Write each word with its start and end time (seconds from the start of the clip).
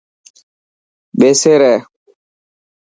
ٻيسي 1.17 1.51
ري. 1.61 1.73